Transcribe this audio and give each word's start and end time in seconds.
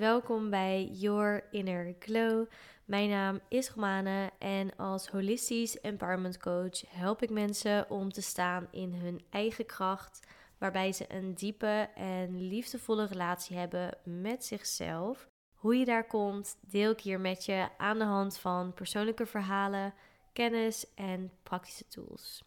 welkom 0.00 0.50
bij 0.50 0.84
Your 0.84 1.44
Inner 1.50 1.94
Glow. 1.98 2.46
Mijn 2.84 3.08
naam 3.08 3.40
is 3.48 3.70
Romane 3.70 4.30
en 4.38 4.76
als 4.76 5.08
holistisch 5.08 5.80
empowerment 5.80 6.38
coach 6.38 6.82
help 6.88 7.22
ik 7.22 7.30
mensen 7.30 7.90
om 7.90 8.12
te 8.12 8.22
staan 8.22 8.68
in 8.70 8.94
hun 8.94 9.20
eigen 9.30 9.66
kracht, 9.66 10.26
waarbij 10.58 10.92
ze 10.92 11.04
een 11.08 11.34
diepe 11.34 11.88
en 11.94 12.48
liefdevolle 12.48 13.06
relatie 13.06 13.56
hebben 13.56 13.98
met 14.04 14.44
zichzelf. 14.44 15.28
Hoe 15.54 15.76
je 15.76 15.84
daar 15.84 16.06
komt, 16.06 16.56
deel 16.60 16.90
ik 16.90 17.00
hier 17.00 17.20
met 17.20 17.44
je 17.44 17.68
aan 17.76 17.98
de 17.98 18.04
hand 18.04 18.38
van 18.38 18.74
persoonlijke 18.74 19.26
verhalen, 19.26 19.94
kennis 20.32 20.94
en 20.94 21.30
praktische 21.42 21.88
tools. 21.88 22.42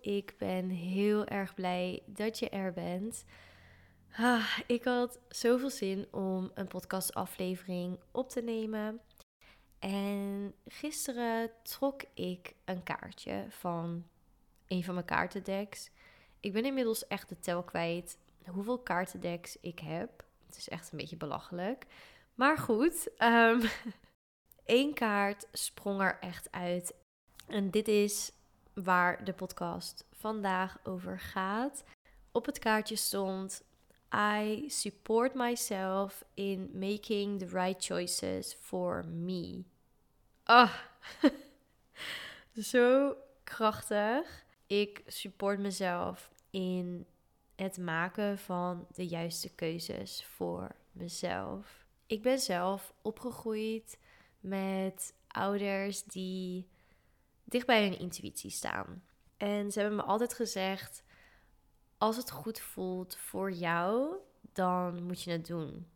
Ik 0.00 0.34
ben 0.38 0.68
heel 0.68 1.26
erg 1.26 1.54
blij 1.54 2.02
dat 2.06 2.38
je 2.38 2.48
er 2.48 2.72
bent. 2.72 3.24
Ah, 4.16 4.58
ik 4.66 4.84
had 4.84 5.18
zoveel 5.28 5.70
zin 5.70 6.06
om 6.10 6.50
een 6.54 6.68
podcastaflevering 6.68 7.98
op 8.10 8.28
te 8.28 8.40
nemen. 8.40 9.00
En 9.78 10.54
gisteren 10.66 11.50
trok 11.62 12.02
ik 12.14 12.54
een 12.64 12.82
kaartje 12.82 13.46
van 13.48 14.04
een 14.66 14.84
van 14.84 14.94
mijn 14.94 15.06
kaartendecks. 15.06 15.90
Ik 16.40 16.52
ben 16.52 16.64
inmiddels 16.64 17.06
echt 17.06 17.28
de 17.28 17.38
tel 17.38 17.62
kwijt 17.62 18.18
hoeveel 18.46 18.78
kaartendecks 18.78 19.56
ik 19.60 19.78
heb. 19.78 20.24
Het 20.46 20.56
is 20.56 20.68
echt 20.68 20.92
een 20.92 20.98
beetje 20.98 21.16
belachelijk. 21.16 21.86
Maar 22.34 22.58
goed, 22.58 23.10
um, 23.22 23.60
één 24.64 24.94
kaart 24.94 25.46
sprong 25.52 26.00
er 26.00 26.18
echt 26.20 26.52
uit. 26.52 26.94
En 27.46 27.70
dit 27.70 27.88
is 27.88 28.32
waar 28.74 29.24
de 29.24 29.32
podcast 29.32 30.04
vandaag 30.12 30.78
over 30.82 31.20
gaat. 31.20 31.84
Op 32.32 32.46
het 32.46 32.58
kaartje 32.58 32.96
stond 32.96 33.64
I 34.14 34.64
support 34.68 35.34
myself 35.34 36.24
in 36.34 36.70
making 36.72 37.38
the 37.38 37.46
right 37.46 37.84
choices 37.84 38.56
for 38.60 39.04
me. 39.04 39.64
Ah, 40.44 40.72
zo 42.70 43.16
krachtig. 43.44 44.44
Ik 44.66 45.02
support 45.06 45.58
mezelf 45.58 46.30
in 46.50 47.06
het 47.56 47.78
maken 47.78 48.38
van 48.38 48.86
de 48.94 49.06
juiste 49.06 49.54
keuzes 49.54 50.24
voor 50.24 50.74
mezelf. 50.92 51.86
Ik 52.06 52.22
ben 52.22 52.38
zelf 52.38 52.92
opgegroeid 53.02 53.98
met 54.40 55.14
ouders 55.28 56.04
die 56.04 56.68
dicht 57.44 57.66
bij 57.66 57.82
hun 57.82 57.98
intuïtie 57.98 58.50
staan. 58.50 59.02
En 59.36 59.72
ze 59.72 59.80
hebben 59.80 59.96
me 59.96 60.04
altijd 60.04 60.34
gezegd: 60.34 61.02
als 61.98 62.16
het 62.16 62.30
goed 62.30 62.60
voelt 62.60 63.16
voor 63.16 63.52
jou, 63.52 64.14
dan 64.52 65.02
moet 65.02 65.22
je 65.22 65.30
het 65.30 65.46
doen. 65.46 65.86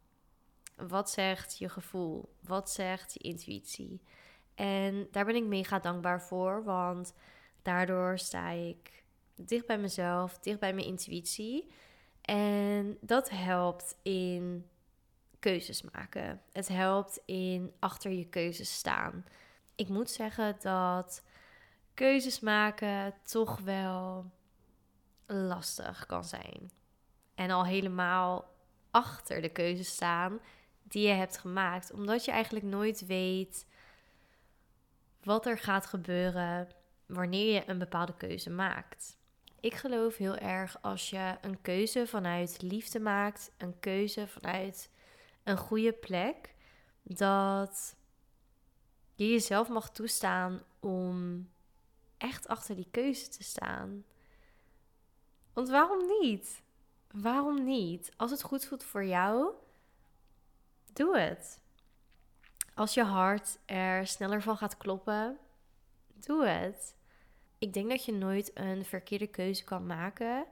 Wat 0.76 1.10
zegt 1.10 1.58
je 1.58 1.68
gevoel? 1.68 2.34
Wat 2.40 2.70
zegt 2.70 3.12
je 3.12 3.18
intuïtie? 3.18 4.00
En 4.54 5.08
daar 5.10 5.24
ben 5.24 5.36
ik 5.36 5.44
mega 5.44 5.78
dankbaar 5.78 6.22
voor, 6.22 6.64
want 6.64 7.14
daardoor 7.62 8.18
sta 8.18 8.48
ik 8.48 9.04
dicht 9.34 9.66
bij 9.66 9.78
mezelf, 9.78 10.38
dicht 10.38 10.58
bij 10.58 10.74
mijn 10.74 10.86
intuïtie. 10.86 11.72
En 12.20 12.98
dat 13.00 13.30
helpt 13.30 13.96
in 14.02 14.66
keuzes 15.38 15.82
maken. 15.82 16.42
Het 16.52 16.68
helpt 16.68 17.20
in 17.24 17.72
achter 17.78 18.10
je 18.10 18.28
keuzes 18.28 18.74
staan. 18.74 19.24
Ik 19.74 19.88
moet 19.88 20.10
zeggen 20.10 20.56
dat 20.60 21.22
keuzes 21.94 22.40
maken 22.40 23.14
toch 23.22 23.58
wel 23.58 24.30
lastig 25.34 26.06
kan 26.06 26.24
zijn. 26.24 26.70
En 27.34 27.50
al 27.50 27.64
helemaal 27.64 28.54
achter 28.90 29.42
de 29.42 29.48
keuze 29.48 29.84
staan 29.84 30.40
die 30.82 31.06
je 31.06 31.12
hebt 31.12 31.38
gemaakt, 31.38 31.92
omdat 31.92 32.24
je 32.24 32.30
eigenlijk 32.30 32.64
nooit 32.64 33.06
weet 33.06 33.66
wat 35.22 35.46
er 35.46 35.58
gaat 35.58 35.86
gebeuren 35.86 36.68
wanneer 37.06 37.54
je 37.54 37.62
een 37.66 37.78
bepaalde 37.78 38.16
keuze 38.16 38.50
maakt. 38.50 39.16
Ik 39.60 39.74
geloof 39.74 40.16
heel 40.16 40.36
erg 40.36 40.82
als 40.82 41.10
je 41.10 41.36
een 41.40 41.60
keuze 41.60 42.06
vanuit 42.06 42.62
liefde 42.62 43.00
maakt, 43.00 43.50
een 43.58 43.78
keuze 43.80 44.26
vanuit 44.26 44.90
een 45.42 45.56
goede 45.56 45.92
plek, 45.92 46.54
dat 47.02 47.96
je 49.14 49.30
jezelf 49.30 49.68
mag 49.68 49.90
toestaan 49.90 50.62
om 50.80 51.48
echt 52.18 52.48
achter 52.48 52.76
die 52.76 52.88
keuze 52.90 53.28
te 53.28 53.42
staan. 53.42 54.04
Want 55.52 55.68
waarom 55.68 56.20
niet? 56.20 56.62
Waarom 57.10 57.64
niet? 57.64 58.12
Als 58.16 58.30
het 58.30 58.42
goed 58.42 58.64
voelt 58.64 58.84
voor 58.84 59.04
jou, 59.04 59.52
doe 60.92 61.18
het. 61.18 61.60
Als 62.74 62.94
je 62.94 63.02
hart 63.02 63.58
er 63.66 64.06
sneller 64.06 64.42
van 64.42 64.56
gaat 64.56 64.76
kloppen, 64.76 65.38
doe 66.14 66.46
het. 66.46 66.94
Ik 67.58 67.72
denk 67.72 67.88
dat 67.88 68.04
je 68.04 68.12
nooit 68.12 68.50
een 68.54 68.84
verkeerde 68.84 69.26
keuze 69.26 69.64
kan 69.64 69.86
maken 69.86 70.46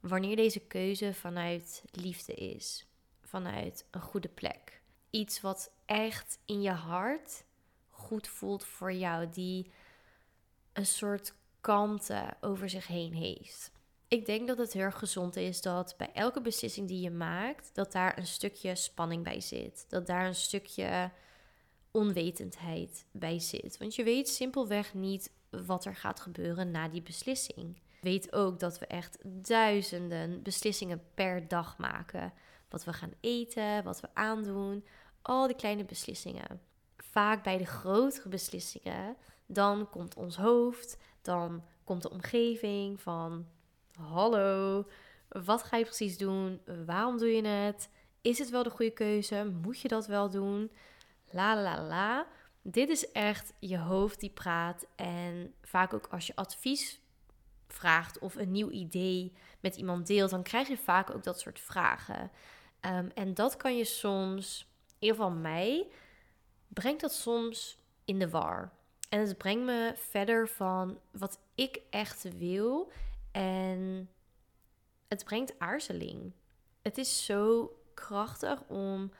wanneer 0.00 0.36
deze 0.36 0.60
keuze 0.60 1.14
vanuit 1.14 1.84
liefde 1.90 2.34
is, 2.34 2.86
vanuit 3.20 3.86
een 3.90 4.00
goede 4.00 4.28
plek. 4.28 4.82
Iets 5.10 5.40
wat 5.40 5.72
echt 5.84 6.38
in 6.44 6.62
je 6.62 6.70
hart 6.70 7.44
goed 7.90 8.28
voelt 8.28 8.64
voor 8.64 8.92
jou, 8.92 9.28
die 9.28 9.72
een 10.72 10.86
soort 10.86 11.34
kalmte 11.60 12.34
over 12.40 12.70
zich 12.70 12.86
heen 12.86 13.12
heeft. 13.12 13.72
Ik 14.12 14.26
denk 14.26 14.46
dat 14.46 14.58
het 14.58 14.72
heel 14.72 14.90
gezond 14.90 15.36
is 15.36 15.62
dat 15.62 15.94
bij 15.96 16.10
elke 16.12 16.40
beslissing 16.40 16.88
die 16.88 17.00
je 17.00 17.10
maakt, 17.10 17.70
dat 17.74 17.92
daar 17.92 18.18
een 18.18 18.26
stukje 18.26 18.74
spanning 18.74 19.24
bij 19.24 19.40
zit. 19.40 19.84
Dat 19.88 20.06
daar 20.06 20.26
een 20.26 20.34
stukje 20.34 21.10
onwetendheid 21.90 23.06
bij 23.12 23.38
zit. 23.38 23.78
Want 23.78 23.94
je 23.94 24.04
weet 24.04 24.28
simpelweg 24.28 24.94
niet 24.94 25.30
wat 25.50 25.84
er 25.84 25.96
gaat 25.96 26.20
gebeuren 26.20 26.70
na 26.70 26.88
die 26.88 27.02
beslissing. 27.02 27.80
Weet 28.00 28.32
ook 28.32 28.60
dat 28.60 28.78
we 28.78 28.86
echt 28.86 29.18
duizenden 29.24 30.42
beslissingen 30.42 31.02
per 31.14 31.48
dag 31.48 31.78
maken. 31.78 32.32
Wat 32.68 32.84
we 32.84 32.92
gaan 32.92 33.14
eten, 33.20 33.84
wat 33.84 34.00
we 34.00 34.08
aandoen, 34.14 34.84
al 35.22 35.46
die 35.46 35.56
kleine 35.56 35.84
beslissingen. 35.84 36.60
Vaak 36.96 37.42
bij 37.42 37.58
de 37.58 37.66
grotere 37.66 38.28
beslissingen, 38.28 39.16
dan 39.46 39.90
komt 39.90 40.14
ons 40.14 40.36
hoofd, 40.36 40.96
dan 41.22 41.64
komt 41.84 42.02
de 42.02 42.10
omgeving 42.10 43.00
van 43.00 43.46
hallo, 43.98 44.84
wat 45.28 45.62
ga 45.62 45.76
je 45.76 45.84
precies 45.84 46.18
doen? 46.18 46.60
Waarom 46.86 47.18
doe 47.18 47.28
je 47.28 47.46
het? 47.46 47.88
Is 48.20 48.38
het 48.38 48.50
wel 48.50 48.62
de 48.62 48.70
goede 48.70 48.92
keuze? 48.92 49.52
Moet 49.62 49.80
je 49.80 49.88
dat 49.88 50.06
wel 50.06 50.30
doen? 50.30 50.70
La 51.30 51.62
la 51.62 51.82
la. 51.82 52.26
Dit 52.62 52.88
is 52.88 53.10
echt 53.12 53.52
je 53.58 53.78
hoofd 53.78 54.20
die 54.20 54.30
praat. 54.30 54.86
En 54.96 55.54
vaak 55.62 55.94
ook 55.94 56.06
als 56.10 56.26
je 56.26 56.36
advies 56.36 57.00
vraagt 57.68 58.18
of 58.18 58.34
een 58.34 58.50
nieuw 58.50 58.70
idee 58.70 59.32
met 59.60 59.76
iemand 59.76 60.06
deelt, 60.06 60.30
dan 60.30 60.42
krijg 60.42 60.68
je 60.68 60.76
vaak 60.76 61.10
ook 61.10 61.24
dat 61.24 61.40
soort 61.40 61.60
vragen. 61.60 62.30
Ehm, 62.80 63.08
en 63.14 63.34
dat 63.34 63.56
kan 63.56 63.76
je 63.76 63.84
soms, 63.84 64.66
in 64.86 64.96
ieder 64.98 65.16
geval 65.16 65.30
mij, 65.30 65.86
brengt 66.68 67.00
dat 67.00 67.12
soms 67.12 67.78
in 68.04 68.18
de 68.18 68.30
war. 68.30 68.72
En 69.08 69.20
het 69.20 69.38
brengt 69.38 69.64
me 69.64 69.92
verder 69.96 70.48
van 70.48 70.98
wat 71.10 71.38
ik 71.54 71.80
echt 71.90 72.28
wil 72.38 72.92
en 73.32 74.10
het 75.08 75.24
brengt 75.24 75.58
aarzeling. 75.58 76.32
Het 76.82 76.98
is 76.98 77.24
zo 77.24 77.72
krachtig 77.94 78.62
om, 78.68 79.12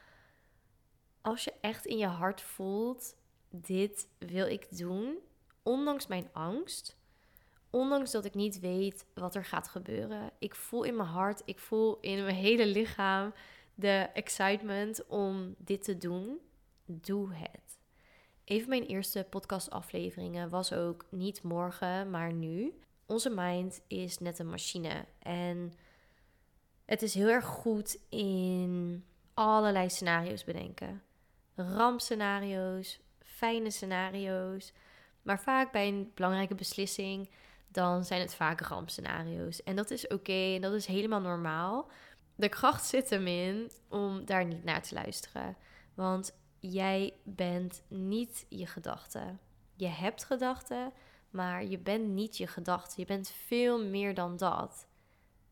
als 1.21 1.43
je 1.43 1.53
echt 1.61 1.85
in 1.85 1.97
je 1.97 2.07
hart 2.07 2.41
voelt, 2.41 3.15
dit 3.49 4.07
wil 4.17 4.47
ik 4.47 4.77
doen, 4.77 5.17
ondanks 5.63 6.07
mijn 6.07 6.29
angst, 6.31 6.97
ondanks 7.69 8.11
dat 8.11 8.25
ik 8.25 8.33
niet 8.33 8.59
weet 8.59 9.05
wat 9.13 9.35
er 9.35 9.45
gaat 9.45 9.67
gebeuren. 9.67 10.31
Ik 10.39 10.55
voel 10.55 10.83
in 10.83 10.95
mijn 10.95 11.09
hart, 11.09 11.41
ik 11.45 11.59
voel 11.59 11.97
in 11.99 12.23
mijn 12.23 12.35
hele 12.35 12.65
lichaam 12.65 13.33
de 13.75 14.09
excitement 14.13 15.05
om 15.07 15.55
dit 15.57 15.83
te 15.83 15.97
doen. 15.97 16.39
Doe 16.85 17.33
het. 17.33 17.79
Een 18.45 18.59
van 18.59 18.69
mijn 18.69 18.85
eerste 18.85 19.27
podcastafleveringen 19.29 20.49
was 20.49 20.73
ook 20.73 21.05
niet 21.09 21.43
morgen, 21.43 22.09
maar 22.09 22.33
nu 22.33 22.73
onze 23.05 23.29
mind 23.29 23.81
is 23.87 24.17
net 24.17 24.39
een 24.39 24.49
machine. 24.49 25.05
En 25.19 25.73
het 26.85 27.01
is 27.01 27.13
heel 27.13 27.29
erg 27.29 27.45
goed 27.45 27.97
in 28.09 29.03
allerlei 29.33 29.89
scenario's 29.89 30.43
bedenken. 30.43 31.01
Rampscenario's, 31.55 32.99
fijne 33.19 33.71
scenario's. 33.71 34.73
Maar 35.21 35.39
vaak 35.39 35.71
bij 35.71 35.87
een 35.87 36.11
belangrijke 36.15 36.55
beslissing, 36.55 37.29
dan 37.67 38.05
zijn 38.05 38.21
het 38.21 38.35
vaak 38.35 38.61
rampscenario's. 38.61 39.63
En 39.63 39.75
dat 39.75 39.91
is 39.91 40.07
oké 40.07 40.53
en 40.55 40.61
dat 40.61 40.73
is 40.73 40.85
helemaal 40.85 41.21
normaal. 41.21 41.91
De 42.35 42.49
kracht 42.49 42.85
zit 42.85 43.09
hem 43.09 43.27
in 43.27 43.71
om 43.89 44.25
daar 44.25 44.45
niet 44.45 44.63
naar 44.63 44.81
te 44.81 44.93
luisteren. 44.93 45.55
Want 45.93 46.33
jij 46.59 47.13
bent 47.23 47.83
niet 47.87 48.45
je 48.49 48.65
gedachten. 48.65 49.39
Je 49.75 49.87
hebt 49.87 50.23
gedachten, 50.23 50.93
maar 51.33 51.65
je 51.65 51.79
bent 51.79 52.07
niet 52.07 52.37
je 52.37 52.47
gedachte. 52.47 52.99
Je 52.99 53.05
bent 53.05 53.29
veel 53.29 53.85
meer 53.85 54.13
dan 54.13 54.37
dat. 54.37 54.87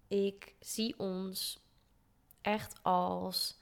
Ik 0.07 0.55
zie 0.59 0.99
ons 0.99 1.59
echt 2.41 2.79
als 2.83 3.59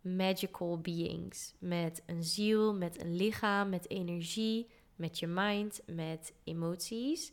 magical 0.00 0.80
beings. 0.80 1.54
Met 1.58 2.02
een 2.06 2.24
ziel, 2.24 2.74
met 2.74 3.00
een 3.00 3.16
lichaam, 3.16 3.68
met 3.68 3.90
energie, 3.90 4.70
met 4.96 5.18
je 5.18 5.26
mind, 5.26 5.82
met 5.86 6.32
emoties. 6.44 7.32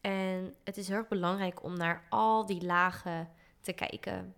En 0.00 0.54
het 0.64 0.76
is 0.76 0.88
heel 0.88 0.96
erg 0.96 1.08
belangrijk 1.08 1.62
om 1.62 1.76
naar 1.76 2.06
al 2.08 2.46
die 2.46 2.64
lagen 2.64 3.30
te 3.60 3.72
kijken. 3.72 4.34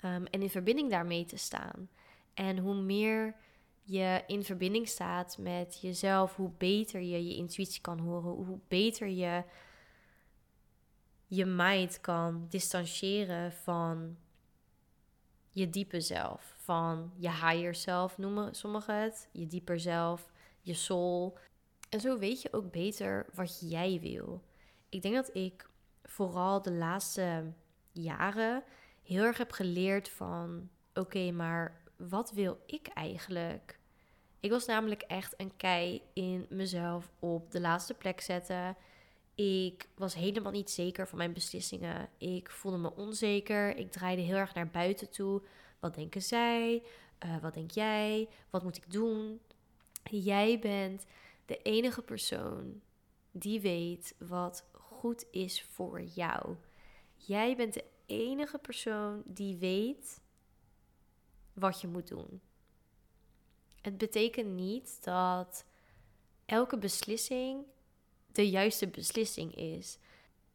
Ehm, 0.00 0.24
en 0.24 0.42
in 0.42 0.50
verbinding 0.50 0.90
daarmee 0.90 1.24
te 1.24 1.36
staan. 1.36 1.88
En 2.34 2.58
hoe 2.58 2.74
meer 2.74 3.34
je 3.84 4.22
in 4.26 4.44
verbinding 4.44 4.88
staat 4.88 5.38
met 5.38 5.80
jezelf, 5.80 6.36
hoe 6.36 6.50
beter 6.58 7.00
je 7.00 7.26
je 7.26 7.34
intuïtie 7.34 7.80
kan 7.80 7.98
horen, 7.98 8.30
hoe 8.30 8.58
beter 8.68 9.08
je 9.08 9.44
je 11.26 11.44
mind 11.44 12.00
kan 12.00 12.46
distancieren 12.48 13.52
van 13.52 14.16
je 15.50 15.70
diepe 15.70 16.00
zelf, 16.00 16.54
van 16.58 17.12
je 17.16 17.30
higher 17.30 17.74
zelf 17.74 18.18
noemen 18.18 18.54
sommigen 18.54 19.02
het, 19.02 19.28
je 19.32 19.46
dieper 19.46 19.80
zelf, 19.80 20.32
je 20.60 20.74
soul. 20.74 21.38
En 21.90 22.00
zo 22.00 22.18
weet 22.18 22.42
je 22.42 22.52
ook 22.52 22.70
beter 22.70 23.26
wat 23.34 23.70
jij 23.70 24.00
wil. 24.00 24.42
Ik 24.88 25.02
denk 25.02 25.14
dat 25.14 25.34
ik 25.34 25.70
vooral 26.02 26.62
de 26.62 26.72
laatste 26.72 27.52
jaren 27.92 28.62
heel 29.02 29.24
erg 29.24 29.38
heb 29.38 29.52
geleerd 29.52 30.08
van 30.08 30.68
oké, 30.94 31.30
maar 31.30 31.82
wat 31.96 32.32
wil 32.32 32.58
ik 32.66 32.86
eigenlijk? 32.86 33.78
Ik 34.40 34.50
was 34.50 34.66
namelijk 34.66 35.02
echt 35.02 35.34
een 35.36 35.56
kei 35.56 36.02
in 36.12 36.46
mezelf 36.48 37.10
op 37.18 37.50
de 37.50 37.60
laatste 37.60 37.94
plek 37.94 38.20
zetten. 38.20 38.76
Ik 39.34 39.88
was 39.94 40.14
helemaal 40.14 40.52
niet 40.52 40.70
zeker 40.70 41.08
van 41.08 41.18
mijn 41.18 41.32
beslissingen. 41.32 42.08
Ik 42.18 42.50
voelde 42.50 42.78
me 42.78 42.94
onzeker. 42.94 43.76
Ik 43.76 43.92
draaide 43.92 44.22
heel 44.22 44.36
erg 44.36 44.54
naar 44.54 44.70
buiten 44.70 45.10
toe. 45.10 45.42
Wat 45.80 45.94
denken 45.94 46.22
zij? 46.22 46.82
Uh, 47.24 47.36
wat 47.42 47.54
denk 47.54 47.70
jij? 47.70 48.28
Wat 48.50 48.62
moet 48.62 48.76
ik 48.76 48.92
doen? 48.92 49.40
Jij 50.10 50.58
bent 50.58 51.04
de 51.46 51.56
enige 51.62 52.02
persoon 52.02 52.80
die 53.30 53.60
weet 53.60 54.14
wat 54.18 54.64
goed 54.72 55.26
is 55.30 55.62
voor 55.62 56.02
jou. 56.02 56.56
Jij 57.16 57.56
bent 57.56 57.74
de 57.74 57.84
enige 58.06 58.58
persoon 58.58 59.22
die 59.26 59.56
weet 59.56 60.20
wat 61.54 61.80
je 61.80 61.88
moet 61.88 62.08
doen. 62.08 62.40
Het 63.80 63.98
betekent 63.98 64.54
niet 64.54 65.04
dat 65.04 65.64
elke 66.44 66.78
beslissing 66.78 67.64
de 68.32 68.50
juiste 68.50 68.88
beslissing 68.88 69.54
is. 69.54 69.98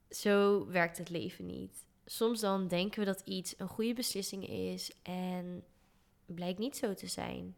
Zo 0.10 0.66
werkt 0.68 0.98
het 0.98 1.10
leven 1.10 1.46
niet. 1.46 1.86
Soms 2.06 2.40
dan 2.40 2.68
denken 2.68 3.00
we 3.00 3.06
dat 3.06 3.22
iets 3.26 3.54
een 3.58 3.68
goede 3.68 3.94
beslissing 3.94 4.48
is 4.48 4.92
en 5.02 5.64
blijkt 6.26 6.60
niet 6.60 6.78
zo 6.78 6.94
te 6.94 7.08
zijn. 7.08 7.56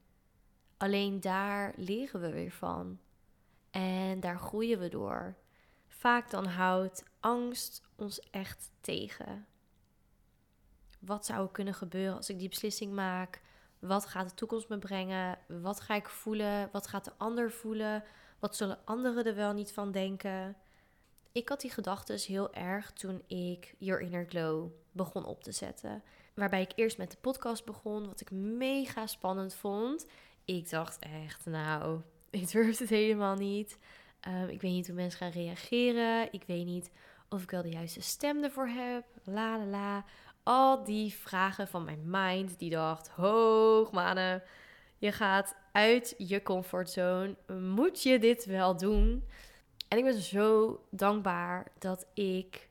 Alleen 0.77 1.19
daar 1.19 1.73
leren 1.77 2.21
we 2.21 2.31
weer 2.31 2.51
van. 2.51 2.99
En 3.69 4.19
daar 4.19 4.39
groeien 4.39 4.79
we 4.79 4.89
door. 4.89 5.35
Vaak 5.87 6.29
dan 6.29 6.45
houdt 6.45 7.03
angst 7.19 7.81
ons 7.95 8.19
echt 8.19 8.71
tegen. 8.81 9.45
Wat 11.01 11.25
zou 11.25 11.41
er 11.41 11.51
kunnen 11.51 11.73
gebeuren 11.73 12.15
als 12.15 12.29
ik 12.29 12.39
die 12.39 12.49
beslissing 12.49 12.93
maak? 12.93 13.41
Wat 13.79 14.05
gaat 14.05 14.29
de 14.29 14.35
toekomst 14.35 14.69
me 14.69 14.77
brengen? 14.77 15.37
Wat 15.47 15.79
ga 15.79 15.95
ik 15.95 16.09
voelen? 16.09 16.69
Wat 16.71 16.87
gaat 16.87 17.05
de 17.05 17.11
ander 17.17 17.51
voelen? 17.51 18.03
Wat 18.39 18.55
zullen 18.55 18.79
anderen 18.85 19.25
er 19.25 19.35
wel 19.35 19.53
niet 19.53 19.71
van 19.71 19.91
denken? 19.91 20.55
Ik 21.31 21.49
had 21.49 21.61
die 21.61 21.71
gedachten 21.71 22.19
heel 22.19 22.53
erg 22.53 22.91
toen 22.91 23.21
ik 23.27 23.75
Your 23.77 24.01
Inner 24.01 24.25
Glow 24.29 24.71
begon 24.91 25.25
op 25.25 25.43
te 25.43 25.51
zetten. 25.51 26.03
Waarbij 26.33 26.61
ik 26.61 26.71
eerst 26.75 26.97
met 26.97 27.11
de 27.11 27.17
podcast 27.21 27.65
begon, 27.65 28.07
wat 28.07 28.21
ik 28.21 28.31
mega 28.31 29.07
spannend 29.07 29.53
vond. 29.53 30.05
Ik 30.45 30.69
dacht 30.69 30.99
echt, 30.99 31.45
nou, 31.45 32.01
ik 32.29 32.51
durf 32.51 32.79
het 32.79 32.89
helemaal 32.89 33.35
niet. 33.35 33.77
Ehm, 34.19 34.47
ik 34.47 34.61
weet 34.61 34.71
niet 34.71 34.87
hoe 34.87 34.95
mensen 34.95 35.19
gaan 35.19 35.31
reageren. 35.31 36.33
Ik 36.33 36.43
weet 36.43 36.65
niet 36.65 36.91
of 37.29 37.43
ik 37.43 37.51
wel 37.51 37.61
de 37.61 37.69
juiste 37.69 38.01
stem 38.01 38.43
ervoor 38.43 38.67
heb. 38.67 39.05
La 39.23 39.57
la 39.57 39.65
la 39.65 40.05
al 40.43 40.83
die 40.83 41.13
vragen 41.13 41.67
van 41.67 41.83
mijn 41.83 42.01
mind 42.05 42.59
die 42.59 42.69
dacht: 42.69 43.09
hoog 43.09 43.91
mannen, 43.91 44.43
je 44.97 45.11
gaat 45.11 45.55
uit 45.71 46.15
je 46.17 46.41
comfortzone. 46.41 47.35
Moet 47.59 48.03
je 48.03 48.19
dit 48.19 48.45
wel 48.45 48.77
doen? 48.77 49.23
En 49.87 49.97
ik 49.97 50.03
ben 50.03 50.21
zo 50.21 50.79
dankbaar 50.89 51.71
dat 51.79 52.07
ik 52.13 52.69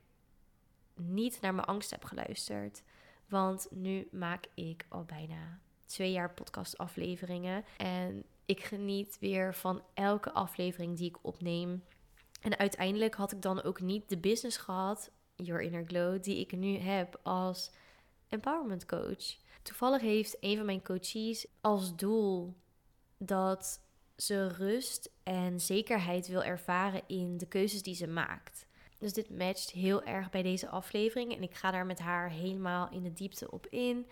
niet 0.95 1.41
naar 1.41 1.53
mijn 1.53 1.67
angst 1.67 1.91
heb 1.91 2.03
geluisterd. 2.03 2.83
Want 3.27 3.67
nu 3.71 4.07
maak 4.11 4.45
ik 4.53 4.85
al 4.89 5.03
bijna 5.03 5.59
twee 5.85 6.11
jaar 6.11 6.33
podcastafleveringen. 6.33 7.65
En 7.77 8.23
ik 8.45 8.63
geniet 8.63 9.17
weer 9.19 9.55
van 9.55 9.83
elke 9.93 10.31
aflevering 10.31 10.97
die 10.97 11.09
ik 11.09 11.17
opneem. 11.21 11.83
En 12.41 12.57
uiteindelijk 12.57 13.15
had 13.15 13.31
ik 13.31 13.41
dan 13.41 13.63
ook 13.63 13.81
niet 13.81 14.09
de 14.09 14.17
business 14.17 14.57
gehad 14.57 15.11
Your 15.43 15.61
Inner 15.61 15.85
Glow 15.85 16.23
die 16.23 16.39
ik 16.39 16.51
nu 16.51 16.77
heb 16.77 17.19
als 17.23 17.71
empowerment 18.29 18.85
coach. 18.85 19.37
Toevallig 19.61 20.01
heeft 20.01 20.37
een 20.39 20.57
van 20.57 20.65
mijn 20.65 20.83
coaches 20.83 21.47
als 21.61 21.95
doel 21.95 22.55
dat 23.17 23.81
ze 24.15 24.47
rust 24.47 25.11
en 25.23 25.59
zekerheid 25.59 26.27
wil 26.27 26.43
ervaren 26.43 27.01
in 27.07 27.37
de 27.37 27.47
keuzes 27.47 27.83
die 27.83 27.95
ze 27.95 28.07
maakt. 28.07 28.65
Dus 28.97 29.13
dit 29.13 29.29
matcht 29.29 29.71
heel 29.71 30.03
erg 30.03 30.29
bij 30.29 30.41
deze 30.41 30.69
aflevering 30.69 31.35
en 31.35 31.43
ik 31.43 31.53
ga 31.53 31.71
daar 31.71 31.85
met 31.85 31.99
haar 31.99 32.29
helemaal 32.29 32.89
in 32.91 33.03
de 33.03 33.13
diepte 33.13 33.51
op 33.51 33.67
in. 33.67 34.07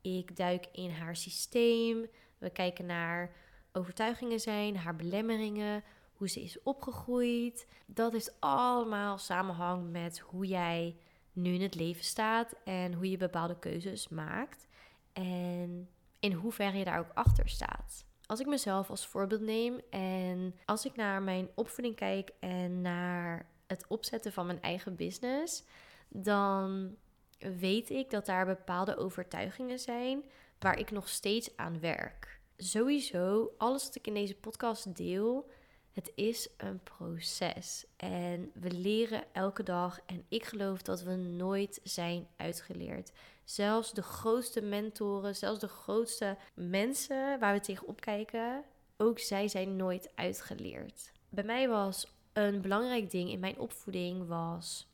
Ik 0.00 0.36
duik 0.36 0.66
in 0.72 0.90
haar 0.90 1.16
systeem. 1.16 2.06
We 2.38 2.50
kijken 2.50 2.86
naar 2.86 3.32
overtuigingen 3.72 4.40
zijn, 4.40 4.76
haar 4.76 4.96
belemmeringen, 4.96 5.82
hoe 6.16 6.28
ze 6.28 6.42
is 6.42 6.62
opgegroeid. 6.62 7.66
Dat 7.86 8.14
is 8.14 8.30
allemaal 8.40 9.18
samenhang 9.18 9.90
met 9.90 10.18
hoe 10.18 10.46
jij 10.46 10.96
nu 11.32 11.54
in 11.54 11.62
het 11.62 11.74
leven 11.74 12.04
staat 12.04 12.54
en 12.64 12.92
hoe 12.92 13.10
je 13.10 13.16
bepaalde 13.16 13.58
keuzes 13.58 14.08
maakt. 14.08 14.66
En 15.12 15.88
in 16.20 16.32
hoeverre 16.32 16.78
je 16.78 16.84
daar 16.84 16.98
ook 16.98 17.12
achter 17.14 17.48
staat. 17.48 18.04
Als 18.26 18.40
ik 18.40 18.46
mezelf 18.46 18.90
als 18.90 19.06
voorbeeld 19.06 19.40
neem 19.40 19.80
en 19.90 20.54
als 20.64 20.84
ik 20.84 20.96
naar 20.96 21.22
mijn 21.22 21.48
opvoeding 21.54 21.96
kijk 21.96 22.30
en 22.40 22.80
naar 22.80 23.48
het 23.66 23.84
opzetten 23.88 24.32
van 24.32 24.46
mijn 24.46 24.62
eigen 24.62 24.96
business, 24.96 25.64
dan 26.08 26.96
weet 27.38 27.90
ik 27.90 28.10
dat 28.10 28.26
daar 28.26 28.46
bepaalde 28.46 28.96
overtuigingen 28.96 29.78
zijn 29.78 30.24
waar 30.58 30.78
ik 30.78 30.90
nog 30.90 31.08
steeds 31.08 31.56
aan 31.56 31.80
werk. 31.80 32.40
Sowieso, 32.56 33.54
alles 33.58 33.84
wat 33.84 33.94
ik 33.94 34.06
in 34.06 34.14
deze 34.14 34.34
podcast 34.34 34.96
deel, 34.96 35.50
het 35.94 36.12
is 36.14 36.48
een 36.56 36.80
proces 36.82 37.86
en 37.96 38.50
we 38.54 38.70
leren 38.70 39.24
elke 39.32 39.62
dag 39.62 40.00
en 40.06 40.24
ik 40.28 40.44
geloof 40.44 40.82
dat 40.82 41.02
we 41.02 41.14
nooit 41.14 41.80
zijn 41.82 42.26
uitgeleerd. 42.36 43.12
Zelfs 43.44 43.92
de 43.92 44.02
grootste 44.02 44.60
mentoren, 44.60 45.36
zelfs 45.36 45.60
de 45.60 45.68
grootste 45.68 46.36
mensen 46.54 47.38
waar 47.38 47.54
we 47.54 47.60
tegenop 47.60 48.00
kijken, 48.00 48.64
ook 48.96 49.18
zij 49.18 49.48
zijn 49.48 49.76
nooit 49.76 50.10
uitgeleerd. 50.14 51.12
Bij 51.28 51.44
mij 51.44 51.68
was 51.68 52.12
een 52.32 52.60
belangrijk 52.60 53.10
ding 53.10 53.30
in 53.30 53.40
mijn 53.40 53.58
opvoeding 53.58 54.26
was 54.26 54.86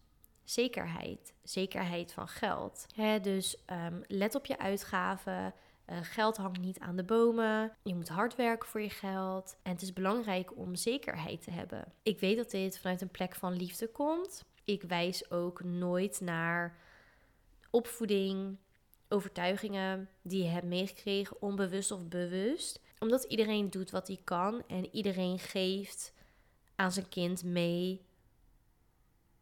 zekerheid. 0.45 1.33
Zekerheid 1.43 2.13
van 2.13 2.29
geld. 2.29 2.87
dus 3.23 3.57
um, 3.67 4.03
let 4.07 4.35
op 4.35 4.47
je 4.47 4.59
uitgaven. 4.59 5.55
Uh, 5.91 5.99
geld 6.03 6.37
hangt 6.37 6.61
niet 6.61 6.79
aan 6.79 6.97
de 6.97 7.05
bomen. 7.05 7.73
Je 7.83 7.95
moet 7.95 8.09
hard 8.09 8.37
werken 8.37 8.69
voor 8.69 8.81
je 8.81 8.91
geld. 8.91 9.57
En 9.63 9.73
het 9.73 9.83
is 9.83 9.93
belangrijk 9.93 10.57
om 10.57 10.75
zekerheid 10.75 11.43
te 11.43 11.51
hebben. 11.51 11.93
Ik 12.03 12.21
weet 12.21 12.37
dat 12.37 12.51
dit 12.51 12.79
vanuit 12.79 13.01
een 13.01 13.11
plek 13.11 13.35
van 13.35 13.57
liefde 13.57 13.89
komt. 13.89 14.45
Ik 14.65 14.83
wijs 14.83 15.31
ook 15.31 15.65
nooit 15.65 16.21
naar 16.21 16.79
opvoeding, 17.71 18.57
overtuigingen 19.09 20.09
die 20.23 20.43
je 20.43 20.49
hebt 20.49 20.67
meegekregen, 20.67 21.43
onbewust 21.43 21.91
of 21.91 22.09
bewust. 22.09 22.81
Omdat 22.99 23.25
iedereen 23.25 23.71
doet 23.71 23.91
wat 23.91 24.07
hij 24.07 24.21
kan 24.25 24.63
en 24.67 24.95
iedereen 24.95 25.39
geeft 25.39 26.13
aan 26.75 26.93
zijn 26.93 27.09
kind 27.09 27.45
mee 27.45 28.05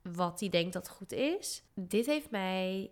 wat 0.02 0.40
hij 0.40 0.48
denkt 0.48 0.72
dat 0.72 0.88
goed 0.88 1.12
is. 1.12 1.62
Dit 1.74 2.06
heeft 2.06 2.30
mij 2.30 2.90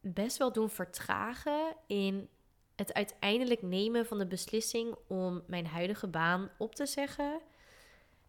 best 0.00 0.36
wel 0.36 0.52
doen 0.52 0.70
vertragen 0.70 1.76
in 1.86 2.28
het 2.76 2.92
uiteindelijk 2.92 3.62
nemen 3.62 4.06
van 4.06 4.18
de 4.18 4.26
beslissing 4.26 4.94
om 5.06 5.42
mijn 5.46 5.66
huidige 5.66 6.06
baan 6.06 6.50
op 6.58 6.74
te 6.74 6.86
zeggen. 6.86 7.40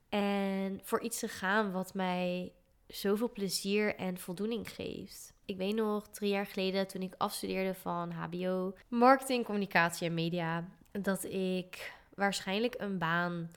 En 0.09 0.79
voor 0.83 1.01
iets 1.01 1.19
te 1.19 1.27
gaan 1.27 1.71
wat 1.71 1.93
mij 1.93 2.51
zoveel 2.88 3.31
plezier 3.31 3.95
en 3.95 4.17
voldoening 4.17 4.69
geeft. 4.69 5.33
Ik 5.45 5.57
weet 5.57 5.75
nog 5.75 6.07
drie 6.07 6.29
jaar 6.29 6.45
geleden 6.45 6.88
toen 6.88 7.01
ik 7.01 7.13
afstudeerde 7.17 7.73
van 7.73 8.11
HBO, 8.11 8.73
marketing, 8.88 9.45
communicatie 9.45 10.07
en 10.07 10.13
media, 10.13 10.67
dat 10.91 11.23
ik 11.23 11.93
waarschijnlijk 12.13 12.75
een 12.77 12.97
baan 12.97 13.51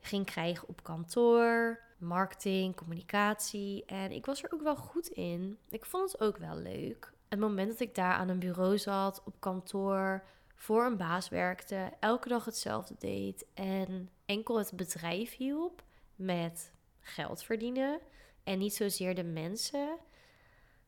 ging 0.00 0.26
krijgen 0.26 0.68
op 0.68 0.82
kantoor, 0.82 1.80
marketing, 1.98 2.76
communicatie. 2.76 3.84
En 3.84 4.10
ik 4.10 4.26
was 4.26 4.42
er 4.42 4.52
ook 4.52 4.62
wel 4.62 4.76
goed 4.76 5.08
in. 5.08 5.58
Ik 5.68 5.84
vond 5.84 6.12
het 6.12 6.20
ook 6.20 6.36
wel 6.36 6.56
leuk. 6.56 7.12
Het 7.34 7.42
moment 7.42 7.68
dat 7.68 7.80
ik 7.80 7.94
daar 7.94 8.14
aan 8.14 8.28
een 8.28 8.38
bureau 8.38 8.78
zat, 8.78 9.22
op 9.24 9.34
kantoor, 9.38 10.24
voor 10.54 10.84
een 10.84 10.96
baas 10.96 11.28
werkte, 11.28 11.92
elke 12.00 12.28
dag 12.28 12.44
hetzelfde 12.44 12.94
deed 12.98 13.44
en 13.54 14.10
enkel 14.24 14.58
het 14.58 14.72
bedrijf 14.74 15.36
hielp 15.36 15.82
met 16.16 16.72
geld 17.00 17.42
verdienen 17.42 18.00
en 18.44 18.58
niet 18.58 18.74
zozeer 18.74 19.14
de 19.14 19.24
mensen. 19.24 19.96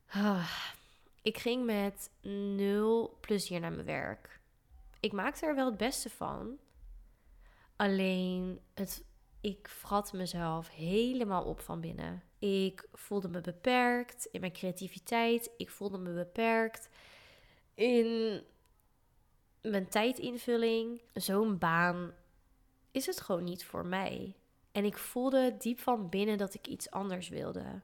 Ah, 0.09 0.51
ik 1.21 1.37
ging 1.37 1.65
met 1.65 2.09
nul 2.55 3.17
plezier 3.21 3.59
naar 3.59 3.71
mijn 3.71 3.85
werk. 3.85 4.39
Ik 4.99 5.11
maakte 5.11 5.45
er 5.45 5.55
wel 5.55 5.65
het 5.65 5.77
beste 5.77 6.09
van. 6.09 6.57
Alleen 7.75 8.59
het, 8.73 9.03
ik 9.41 9.67
vrat 9.67 10.13
mezelf 10.13 10.69
helemaal 10.69 11.43
op 11.43 11.59
van 11.59 11.81
binnen. 11.81 12.23
Ik 12.39 12.87
voelde 12.93 13.29
me 13.29 13.41
beperkt 13.41 14.27
in 14.31 14.39
mijn 14.39 14.53
creativiteit. 14.53 15.51
Ik 15.57 15.69
voelde 15.69 15.97
me 15.97 16.13
beperkt 16.13 16.89
in 17.73 18.41
mijn 19.61 19.87
tijdinvulling. 19.89 21.01
Zo'n 21.13 21.57
baan 21.57 22.13
is 22.91 23.05
het 23.05 23.21
gewoon 23.21 23.43
niet 23.43 23.65
voor 23.65 23.85
mij. 23.85 24.35
En 24.71 24.85
ik 24.85 24.97
voelde 24.97 25.55
diep 25.57 25.79
van 25.79 26.09
binnen 26.09 26.37
dat 26.37 26.53
ik 26.53 26.67
iets 26.67 26.91
anders 26.91 27.29
wilde. 27.29 27.81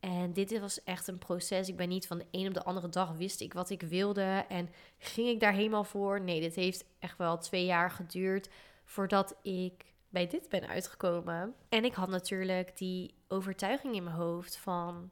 En 0.00 0.32
dit 0.32 0.58
was 0.60 0.84
echt 0.84 1.06
een 1.06 1.18
proces. 1.18 1.68
Ik 1.68 1.76
ben 1.76 1.88
niet 1.88 2.06
van 2.06 2.18
de 2.18 2.26
een 2.30 2.46
op 2.46 2.54
de 2.54 2.64
andere 2.64 2.88
dag 2.88 3.12
wist 3.12 3.40
ik 3.40 3.52
wat 3.52 3.70
ik 3.70 3.82
wilde 3.82 4.44
en 4.48 4.68
ging 4.98 5.28
ik 5.28 5.40
daar 5.40 5.52
helemaal 5.52 5.84
voor. 5.84 6.20
Nee, 6.20 6.40
dit 6.40 6.54
heeft 6.54 6.84
echt 6.98 7.18
wel 7.18 7.38
twee 7.38 7.64
jaar 7.64 7.90
geduurd 7.90 8.48
voordat 8.84 9.36
ik 9.42 9.84
bij 10.08 10.26
dit 10.26 10.48
ben 10.48 10.68
uitgekomen. 10.68 11.54
En 11.68 11.84
ik 11.84 11.94
had 11.94 12.08
natuurlijk 12.08 12.76
die 12.76 13.14
overtuiging 13.28 13.94
in 13.94 14.04
mijn 14.04 14.16
hoofd 14.16 14.56
van 14.56 15.10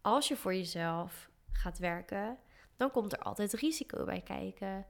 als 0.00 0.28
je 0.28 0.36
voor 0.36 0.54
jezelf 0.54 1.30
gaat 1.52 1.78
werken, 1.78 2.38
dan 2.76 2.90
komt 2.90 3.12
er 3.12 3.18
altijd 3.18 3.52
risico 3.52 4.04
bij 4.04 4.20
kijken. 4.20 4.86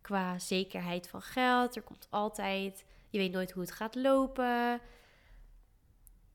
Qua 0.00 0.38
zekerheid 0.38 1.08
van 1.08 1.22
geld, 1.22 1.76
er 1.76 1.82
komt 1.82 2.06
altijd, 2.10 2.84
je 3.08 3.18
weet 3.18 3.32
nooit 3.32 3.50
hoe 3.50 3.62
het 3.62 3.72
gaat 3.72 3.94
lopen. 3.94 4.80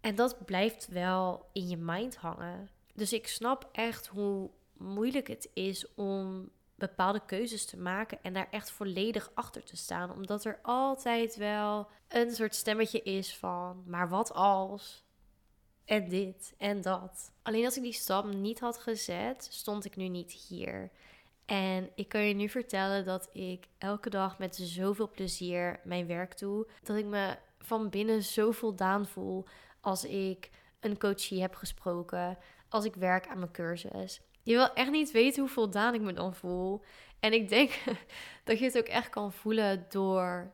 En 0.01 0.15
dat 0.15 0.45
blijft 0.45 0.87
wel 0.87 1.49
in 1.53 1.67
je 1.67 1.77
mind 1.77 2.15
hangen. 2.15 2.69
Dus 2.93 3.13
ik 3.13 3.27
snap 3.27 3.69
echt 3.71 4.07
hoe 4.07 4.49
moeilijk 4.73 5.27
het 5.27 5.49
is 5.53 5.93
om 5.95 6.49
bepaalde 6.79 7.21
keuzes 7.25 7.65
te 7.65 7.77
maken 7.77 8.17
en 8.21 8.33
daar 8.33 8.47
echt 8.51 8.71
volledig 8.71 9.31
achter 9.33 9.63
te 9.63 9.77
staan. 9.77 10.11
Omdat 10.11 10.45
er 10.45 10.59
altijd 10.61 11.35
wel 11.35 11.87
een 12.07 12.31
soort 12.31 12.55
stemmetje 12.55 13.01
is 13.01 13.37
van, 13.37 13.83
maar 13.85 14.09
wat 14.09 14.33
als? 14.33 15.03
En 15.85 16.09
dit 16.09 16.53
en 16.57 16.81
dat. 16.81 17.31
Alleen 17.41 17.65
als 17.65 17.77
ik 17.77 17.83
die 17.83 17.93
stap 17.93 18.33
niet 18.33 18.59
had 18.59 18.77
gezet, 18.77 19.47
stond 19.51 19.85
ik 19.85 19.95
nu 19.95 20.07
niet 20.07 20.31
hier. 20.31 20.91
En 21.45 21.89
ik 21.95 22.09
kan 22.09 22.21
je 22.21 22.33
nu 22.33 22.49
vertellen 22.49 23.05
dat 23.05 23.29
ik 23.33 23.67
elke 23.77 24.09
dag 24.09 24.37
met 24.37 24.55
zoveel 24.55 25.09
plezier 25.09 25.79
mijn 25.83 26.07
werk 26.07 26.39
doe. 26.39 26.67
Dat 26.83 26.97
ik 26.97 27.05
me 27.05 27.37
van 27.59 27.89
binnen 27.89 28.23
zo 28.23 28.51
voldaan 28.51 29.07
voel 29.07 29.45
als 29.79 30.05
ik 30.05 30.49
een 30.79 30.97
coachie 30.97 31.41
heb 31.41 31.55
gesproken. 31.55 32.37
Als 32.69 32.85
ik 32.85 32.95
werk 32.95 33.27
aan 33.27 33.39
mijn 33.39 33.51
cursus. 33.51 34.21
Je 34.49 34.55
wil 34.55 34.73
echt 34.73 34.91
niet 34.91 35.11
weten 35.11 35.41
hoe 35.41 35.51
voldaan 35.51 35.93
ik 35.93 36.01
me 36.01 36.13
dan 36.13 36.35
voel. 36.35 36.81
En 37.19 37.33
ik 37.33 37.49
denk 37.49 37.71
dat 38.43 38.59
je 38.59 38.65
het 38.65 38.77
ook 38.77 38.87
echt 38.87 39.09
kan 39.09 39.33
voelen 39.33 39.85
door 39.89 40.51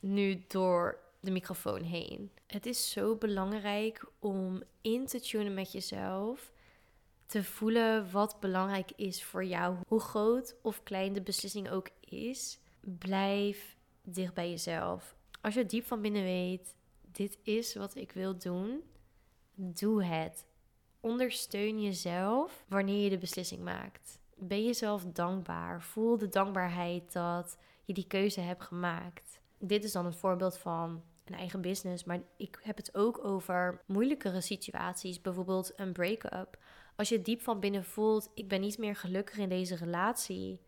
nu 0.00 0.44
door 0.48 0.98
de 1.20 1.30
microfoon 1.30 1.82
heen. 1.82 2.30
Het 2.46 2.66
is 2.66 2.90
zo 2.90 3.16
belangrijk 3.16 4.04
om 4.18 4.62
in 4.80 5.06
te 5.06 5.20
tunen 5.20 5.54
met 5.54 5.72
jezelf. 5.72 6.52
Te 7.26 7.44
voelen 7.44 8.10
wat 8.10 8.40
belangrijk 8.40 8.90
is 8.96 9.24
voor 9.24 9.44
jou. 9.44 9.76
Hoe 9.86 10.00
groot 10.00 10.54
of 10.62 10.82
klein 10.82 11.12
de 11.12 11.22
beslissing 11.22 11.70
ook 11.70 11.88
is. 12.00 12.58
Blijf 12.80 13.76
dicht 14.02 14.34
bij 14.34 14.50
jezelf. 14.50 15.16
Als 15.40 15.54
je 15.54 15.66
diep 15.66 15.86
van 15.86 16.00
binnen 16.00 16.22
weet, 16.22 16.74
dit 17.12 17.38
is 17.42 17.74
wat 17.74 17.94
ik 17.94 18.12
wil 18.12 18.38
doen, 18.38 18.82
doe 19.54 20.04
het. 20.04 20.48
Ondersteun 21.00 21.82
jezelf 21.82 22.64
wanneer 22.68 23.04
je 23.04 23.10
de 23.10 23.18
beslissing 23.18 23.62
maakt. 23.62 24.18
Ben 24.36 24.64
jezelf 24.64 25.04
dankbaar. 25.04 25.82
Voel 25.82 26.18
de 26.18 26.28
dankbaarheid 26.28 27.12
dat 27.12 27.58
je 27.84 27.94
die 27.94 28.06
keuze 28.06 28.40
hebt 28.40 28.62
gemaakt. 28.62 29.40
Dit 29.58 29.84
is 29.84 29.92
dan 29.92 30.06
een 30.06 30.14
voorbeeld 30.14 30.58
van 30.58 31.02
een 31.24 31.34
eigen 31.34 31.60
business, 31.60 32.04
maar 32.04 32.20
ik 32.36 32.58
heb 32.62 32.76
het 32.76 32.94
ook 32.94 33.24
over 33.24 33.82
moeilijkere 33.86 34.40
situaties, 34.40 35.20
bijvoorbeeld 35.20 35.72
een 35.76 35.92
break-up. 35.92 36.58
Als 36.96 37.08
je 37.08 37.22
diep 37.22 37.42
van 37.42 37.60
binnen 37.60 37.84
voelt, 37.84 38.30
ik 38.34 38.48
ben 38.48 38.60
niet 38.60 38.78
meer 38.78 38.96
gelukkig 38.96 39.38
in 39.38 39.48
deze 39.48 39.76
relatie. 39.76 40.60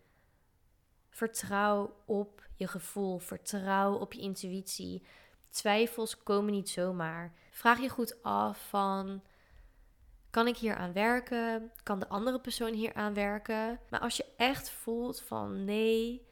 Vertrouw 1.11 1.97
op 2.05 2.43
je 2.57 2.67
gevoel, 2.67 3.19
vertrouw 3.19 3.95
op 3.95 4.13
je 4.13 4.21
intuïtie. 4.21 5.03
Twijfels 5.51 6.23
komen 6.23 6.53
niet 6.53 6.69
zomaar. 6.69 7.33
Vraag 7.51 7.81
je 7.81 7.89
goed 7.89 8.23
af 8.23 8.69
van 8.69 9.23
kan 10.33 10.47
ik 10.47 10.57
hier 10.57 10.75
aan 10.75 10.93
werken? 10.93 11.73
Kan 11.83 11.99
de 11.99 12.09
andere 12.09 12.41
persoon 12.41 12.73
hier 12.73 12.95
aan 12.95 13.15
werken? 13.15 13.81
Maar 13.91 14.01
als 14.01 14.17
je 14.17 14.25
echt 14.37 14.71
voelt 14.71 15.21
van 15.21 15.65
nee, 15.65 16.27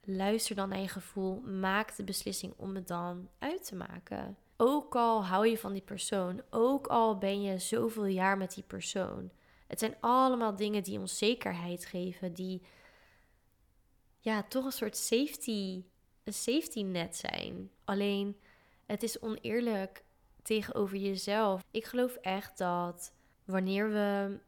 luister 0.00 0.56
dan 0.56 0.68
naar 0.68 0.78
je 0.78 0.88
gevoel. 0.88 1.40
Maak 1.40 1.96
de 1.96 2.04
beslissing 2.04 2.54
om 2.56 2.74
het 2.74 2.88
dan 2.88 3.28
uit 3.38 3.64
te 3.64 3.74
maken. 3.74 4.36
Ook 4.56 4.96
al 4.96 5.24
hou 5.24 5.46
je 5.46 5.58
van 5.58 5.72
die 5.72 5.82
persoon, 5.82 6.42
ook 6.50 6.86
al 6.86 7.18
ben 7.18 7.42
je 7.42 7.58
zoveel 7.58 8.06
jaar 8.06 8.36
met 8.36 8.54
die 8.54 8.64
persoon. 8.64 9.30
Het 9.66 9.78
zijn 9.78 9.96
allemaal 10.00 10.56
dingen 10.56 10.82
die 10.82 10.98
onzekerheid 10.98 11.84
geven, 11.84 12.32
die 12.32 12.62
ja, 14.18 14.42
toch 14.42 14.64
een 14.64 14.72
soort 14.72 14.96
safety, 14.96 15.84
een 16.24 16.32
safety 16.34 16.82
net 16.82 17.16
zijn. 17.16 17.70
Alleen 17.84 18.36
het 18.86 19.02
is 19.02 19.20
oneerlijk 19.20 20.04
tegenover 20.42 20.96
jezelf. 20.96 21.62
Ik 21.70 21.84
geloof 21.84 22.14
echt 22.14 22.58
dat 22.58 23.12
wanneer 23.44 23.90
we 23.90 24.38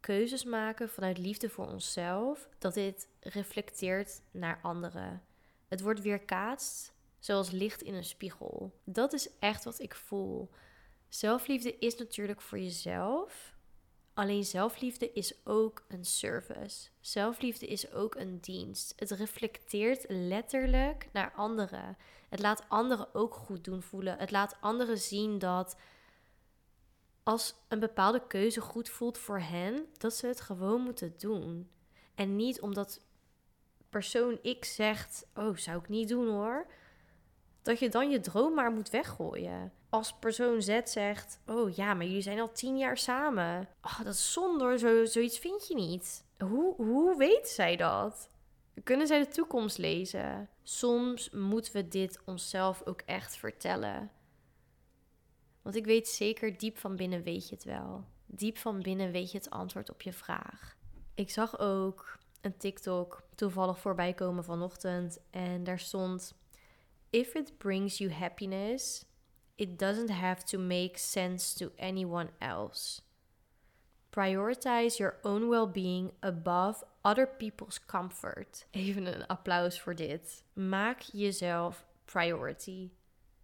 keuzes 0.00 0.44
maken 0.44 0.88
vanuit 0.88 1.18
liefde 1.18 1.48
voor 1.48 1.66
onszelf, 1.66 2.48
dat 2.58 2.74
dit 2.74 3.08
reflecteert 3.20 4.22
naar 4.30 4.58
anderen. 4.62 5.22
Het 5.68 5.80
wordt 5.80 6.02
weerkaatst 6.02 6.92
zoals 7.18 7.50
licht 7.50 7.82
in 7.82 7.94
een 7.94 8.04
spiegel. 8.04 8.80
Dat 8.84 9.12
is 9.12 9.28
echt 9.38 9.64
wat 9.64 9.80
ik 9.80 9.94
voel. 9.94 10.50
Zelfliefde 11.08 11.78
is 11.78 11.96
natuurlijk 11.96 12.40
voor 12.40 12.58
jezelf. 12.58 13.54
Alleen 14.14 14.44
zelfliefde 14.44 15.12
is 15.12 15.34
ook 15.44 15.84
een 15.88 16.04
service. 16.04 16.88
Zelfliefde 17.00 17.66
is 17.66 17.92
ook 17.92 18.14
een 18.14 18.38
dienst. 18.40 18.92
Het 18.96 19.10
reflecteert 19.10 20.04
letterlijk 20.08 21.08
naar 21.12 21.32
anderen. 21.36 21.96
Het 22.32 22.40
laat 22.40 22.64
anderen 22.68 23.14
ook 23.14 23.34
goed 23.34 23.64
doen 23.64 23.82
voelen. 23.82 24.18
Het 24.18 24.30
laat 24.30 24.56
anderen 24.60 24.98
zien 24.98 25.38
dat 25.38 25.76
als 27.22 27.54
een 27.68 27.78
bepaalde 27.78 28.26
keuze 28.26 28.60
goed 28.60 28.88
voelt 28.88 29.18
voor 29.18 29.40
hen, 29.40 29.86
dat 29.98 30.14
ze 30.14 30.26
het 30.26 30.40
gewoon 30.40 30.80
moeten 30.80 31.14
doen. 31.18 31.70
En 32.14 32.36
niet 32.36 32.60
omdat 32.60 33.00
persoon 33.90 34.40
X 34.60 34.74
zegt: 34.74 35.26
Oh, 35.34 35.56
zou 35.56 35.78
ik 35.78 35.88
niet 35.88 36.08
doen 36.08 36.28
hoor. 36.28 36.66
Dat 37.62 37.78
je 37.78 37.88
dan 37.88 38.10
je 38.10 38.20
droom 38.20 38.54
maar 38.54 38.72
moet 38.72 38.90
weggooien. 38.90 39.72
Als 39.88 40.12
persoon 40.12 40.62
Z 40.62 40.80
zegt: 40.84 41.40
Oh 41.46 41.74
ja, 41.74 41.94
maar 41.94 42.06
jullie 42.06 42.22
zijn 42.22 42.40
al 42.40 42.52
tien 42.52 42.78
jaar 42.78 42.98
samen. 42.98 43.68
Oh, 43.82 43.98
dat 43.98 44.14
is 44.14 44.32
zonde 44.32 44.78
Zo, 44.78 45.04
zoiets 45.04 45.38
vind 45.38 45.68
je 45.68 45.74
niet. 45.74 46.24
Hoe, 46.38 46.74
hoe 46.74 47.16
weet 47.16 47.48
zij 47.48 47.76
dat? 47.76 48.28
Kunnen 48.84 49.06
zij 49.06 49.18
de 49.18 49.28
toekomst 49.28 49.78
lezen? 49.78 50.48
Soms 50.62 51.30
moeten 51.30 51.72
we 51.72 51.88
dit 51.88 52.20
onszelf 52.24 52.82
ook 52.84 53.00
echt 53.00 53.36
vertellen. 53.36 54.10
Want 55.62 55.76
ik 55.76 55.84
weet 55.84 56.08
zeker, 56.08 56.58
diep 56.58 56.78
van 56.78 56.96
binnen 56.96 57.22
weet 57.22 57.48
je 57.48 57.54
het 57.54 57.64
wel. 57.64 58.04
Diep 58.26 58.58
van 58.58 58.82
binnen 58.82 59.10
weet 59.10 59.30
je 59.30 59.38
het 59.38 59.50
antwoord 59.50 59.90
op 59.90 60.02
je 60.02 60.12
vraag. 60.12 60.76
Ik 61.14 61.30
zag 61.30 61.58
ook 61.58 62.18
een 62.40 62.56
TikTok 62.56 63.22
toevallig 63.34 63.78
voorbij 63.78 64.12
komen 64.12 64.44
vanochtend. 64.44 65.20
En 65.30 65.64
daar 65.64 65.78
stond: 65.78 66.34
If 67.10 67.34
it 67.34 67.58
brings 67.58 67.98
you 67.98 68.12
happiness, 68.12 69.04
it 69.54 69.78
doesn't 69.78 70.10
have 70.10 70.42
to 70.42 70.58
make 70.58 70.98
sense 70.98 71.56
to 71.56 71.70
anyone 71.76 72.30
else. 72.38 73.02
Prioritize 74.12 74.98
your 74.98 75.14
own 75.22 75.48
well-being 75.48 76.12
above 76.20 76.84
other 77.00 77.28
people's 77.28 77.84
comfort. 77.84 78.66
Even 78.70 79.06
een 79.06 79.26
applaus 79.26 79.80
voor 79.80 79.94
dit. 79.94 80.44
Maak 80.52 81.00
jezelf 81.00 81.86
priority. 82.04 82.90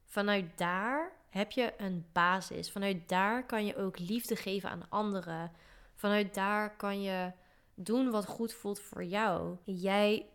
Vanuit 0.04 0.58
daar 0.58 1.12
heb 1.30 1.50
je 1.50 1.74
een 1.76 2.06
basis. 2.12 2.70
Vanuit 2.70 3.08
daar 3.08 3.46
kan 3.46 3.66
je 3.66 3.76
ook 3.76 3.98
liefde 3.98 4.36
geven 4.36 4.70
aan 4.70 4.86
anderen. 4.88 5.52
Vanuit 5.94 6.34
daar 6.34 6.76
kan 6.76 7.02
je 7.02 7.32
doen 7.74 8.10
wat 8.10 8.26
goed 8.26 8.52
voelt 8.52 8.80
voor 8.80 9.04
jou. 9.04 9.56
Jij 9.64 10.26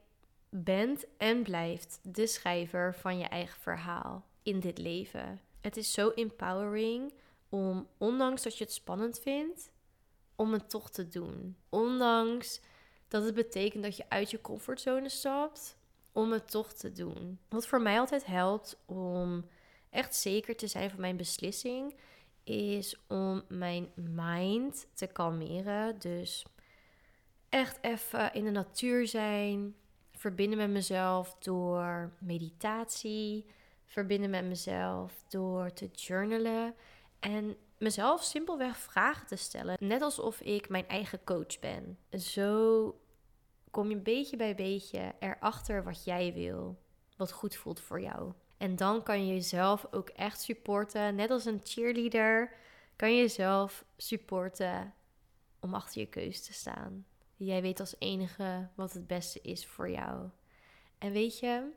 bent 0.50 1.06
en 1.18 1.44
blijft 1.44 2.00
de 2.04 2.28
schrijver 2.28 2.96
van 2.96 3.18
je 3.18 3.26
eigen 3.26 3.62
verhaal 3.62 4.26
in 4.44 4.60
dit 4.60 4.78
leven. 4.78 5.42
Het 5.62 5.78
is 5.78 5.94
zo 5.94 6.10
empowering 6.10 7.14
om, 7.50 7.88
ondanks 7.98 8.44
dat 8.44 8.58
je 8.58 8.64
het 8.64 8.74
spannend 8.74 9.20
vindt, 9.20 9.72
om 10.36 10.54
het 10.54 10.70
toch 10.70 10.90
te 10.90 11.08
doen. 11.08 11.58
Ondanks 11.70 12.62
dat 13.08 13.24
het 13.24 13.34
betekent 13.34 13.84
dat 13.84 13.98
je 13.98 14.10
uit 14.10 14.32
je 14.32 14.42
comfortzone 14.42 15.10
stapt, 15.10 15.78
om 16.12 16.32
het 16.32 16.52
toch 16.52 16.74
te 16.74 16.92
doen. 16.92 17.40
Wat 17.50 17.68
voor 17.68 17.82
mij 17.82 18.00
altijd 18.00 18.26
helpt 18.26 18.78
om 18.86 19.46
echt 19.90 20.16
zeker 20.16 20.56
te 20.56 20.68
zijn 20.68 20.90
van 20.90 21.00
mijn 21.00 21.18
beslissing, 21.18 21.96
is 22.44 22.98
om 23.08 23.44
mijn 23.48 23.92
mind 23.96 24.88
te 24.94 25.08
kalmeren. 25.08 26.00
Dus 26.00 26.46
echt 27.50 27.78
even 27.82 28.34
in 28.34 28.44
de 28.44 28.52
natuur 28.52 29.08
zijn, 29.08 29.76
verbinden 30.12 30.58
met 30.58 30.70
mezelf 30.70 31.36
door 31.40 32.14
meditatie, 32.20 33.46
verbinden 33.86 34.30
met 34.30 34.46
mezelf 34.46 35.24
door 35.28 35.74
te 35.74 35.90
journalen 35.92 36.76
en 37.20 37.58
mezelf 37.78 38.24
simpelweg 38.24 38.78
vragen 38.78 39.28
te 39.28 39.36
stellen. 39.36 39.76
Net 39.80 40.02
alsof 40.02 40.42
ik 40.42 40.70
mijn 40.70 40.88
eigen 40.88 41.24
coach 41.24 41.60
ben. 41.60 41.98
Zo 42.12 42.96
kom 43.72 43.90
je 43.90 43.98
beetje 43.98 44.38
bij 44.38 44.56
beetje 44.56 45.14
erachter 45.20 45.84
wat 45.84 46.04
jij 46.04 46.34
wil, 46.34 46.80
wat 47.18 47.32
goed 47.32 47.56
voelt 47.56 47.80
voor 47.80 48.02
jou. 48.02 48.34
En 48.58 48.76
dan 48.76 49.04
kan 49.04 49.28
je 49.28 49.34
jezelf 49.34 49.88
ook 49.92 50.10
echt 50.10 50.42
supporten, 50.42 51.16
net 51.16 51.30
als 51.30 51.46
een 51.46 51.62
cheerleader, 51.64 52.56
kan 52.96 53.16
je 53.16 53.22
jezelf 53.22 53.86
supporten 53.98 54.94
om 55.60 55.74
achter 55.74 56.02
je 56.02 56.08
keus 56.08 56.46
te 56.46 56.54
staan. 56.54 57.06
Jij 57.36 57.62
weet 57.62 57.80
als 57.80 57.96
enige 58.00 58.70
wat 58.76 58.94
het 58.94 59.08
beste 59.08 59.40
is 59.42 59.66
voor 59.66 59.90
jou. 59.90 60.30
En 60.98 61.12
weet 61.12 61.40
je, 61.40 61.72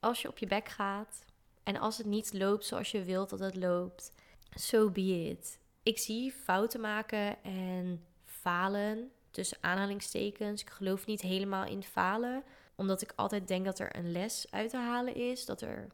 als 0.00 0.22
je 0.22 0.28
op 0.28 0.38
je 0.38 0.46
bek 0.46 0.68
gaat 0.68 1.24
en 1.62 1.76
als 1.76 1.98
het 1.98 2.06
niet 2.06 2.32
loopt 2.32 2.64
zoals 2.64 2.90
je 2.90 3.04
wilt 3.04 3.30
dat 3.30 3.40
het 3.40 3.56
loopt, 3.56 4.12
so 4.54 4.90
be 4.90 5.28
it. 5.28 5.58
Ik 5.82 5.98
zie 5.98 6.32
fouten 6.32 6.80
maken 6.80 7.42
en 7.42 8.04
falen 8.24 9.10
tussen 9.30 9.58
aanhalingstekens. 9.60 10.60
Ik 10.60 10.70
geloof 10.70 11.06
niet 11.06 11.20
helemaal 11.20 11.66
in 11.66 11.82
falen, 11.82 12.42
omdat 12.74 13.02
ik 13.02 13.12
altijd 13.16 13.48
denk 13.48 13.64
dat 13.64 13.78
er 13.78 13.96
een 13.96 14.12
les 14.12 14.46
uit 14.50 14.70
te 14.70 14.76
halen 14.76 15.14
is, 15.14 15.44
dat 15.44 15.60
er 15.60 15.88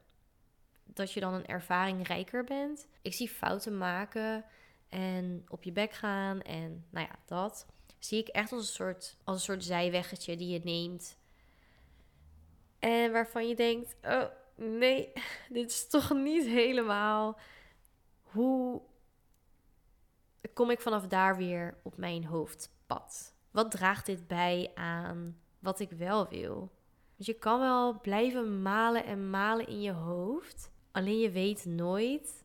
dat 0.84 1.12
je 1.12 1.20
dan 1.20 1.34
een 1.34 1.46
ervaring 1.46 2.06
rijker 2.06 2.44
bent. 2.44 2.88
Ik 3.02 3.14
zie 3.14 3.28
fouten 3.28 3.78
maken 3.78 4.44
en 4.88 5.44
op 5.48 5.62
je 5.62 5.72
bek 5.72 5.92
gaan 5.92 6.42
en 6.42 6.86
nou 6.90 7.06
ja, 7.06 7.18
dat 7.26 7.66
zie 7.98 8.18
ik 8.18 8.28
echt 8.28 8.52
als 8.52 8.68
een 8.68 8.74
soort, 8.74 9.16
als 9.24 9.36
een 9.36 9.42
soort 9.42 9.64
zijweggetje 9.64 10.36
die 10.36 10.48
je 10.48 10.60
neemt. 10.64 11.18
En 12.78 13.12
waarvan 13.12 13.48
je 13.48 13.54
denkt: 13.54 13.96
oh 14.02 14.24
nee, 14.54 15.12
dit 15.48 15.70
is 15.70 15.88
toch 15.88 16.14
niet 16.14 16.46
helemaal. 16.46 17.38
Hoe 18.36 18.82
kom 20.54 20.70
ik 20.70 20.80
vanaf 20.80 21.06
daar 21.06 21.36
weer 21.36 21.78
op 21.82 21.96
mijn 21.96 22.24
hoofdpad? 22.24 23.34
Wat 23.50 23.70
draagt 23.70 24.06
dit 24.06 24.26
bij 24.26 24.70
aan 24.74 25.40
wat 25.58 25.80
ik 25.80 25.90
wel 25.90 26.28
wil? 26.28 26.72
Dus 27.16 27.26
je 27.26 27.34
kan 27.34 27.60
wel 27.60 28.00
blijven 28.00 28.62
malen 28.62 29.04
en 29.04 29.30
malen 29.30 29.66
in 29.66 29.80
je 29.80 29.92
hoofd. 29.92 30.70
Alleen 30.92 31.18
je 31.18 31.30
weet 31.30 31.64
nooit 31.64 32.44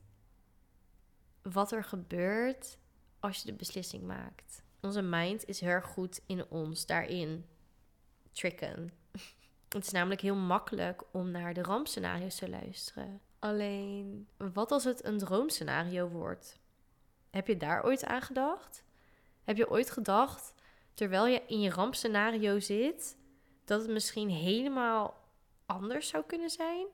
wat 1.41 1.71
er 1.71 1.83
gebeurt 1.83 2.77
als 3.19 3.38
je 3.38 3.45
de 3.45 3.53
beslissing 3.53 4.03
maakt. 4.03 4.63
Onze 4.81 5.01
mind 5.01 5.45
is 5.45 5.60
heel 5.60 5.81
goed 5.81 6.21
in 6.25 6.50
ons 6.50 6.86
daarin 6.86 7.45
tricken. 8.31 8.91
Het 9.69 9.86
is 9.86 9.91
namelijk 9.91 10.21
heel 10.21 10.36
makkelijk 10.36 11.03
om 11.12 11.31
naar 11.31 11.53
de 11.53 11.62
rampscenario's 11.62 12.36
te 12.36 12.50
luisteren. 12.50 13.21
Alleen, 13.41 14.27
wat 14.53 14.71
als 14.71 14.83
het 14.83 15.05
een 15.05 15.17
droomscenario 15.17 16.07
wordt? 16.07 16.60
Heb 17.29 17.48
je 17.48 17.57
daar 17.57 17.83
ooit 17.83 18.05
aan 18.05 18.21
gedacht? 18.21 18.83
Heb 19.43 19.57
je 19.57 19.69
ooit 19.69 19.91
gedacht, 19.91 20.53
terwijl 20.93 21.25
je 21.25 21.41
in 21.48 21.61
je 21.61 21.70
rampscenario 21.70 22.59
zit, 22.59 23.18
dat 23.66 23.81
het 23.81 23.89
misschien 23.89 24.29
helemaal 24.29 25.27
anders 25.66 26.07
zou 26.07 26.24
kunnen 26.27 26.50
zijn? 26.50 26.85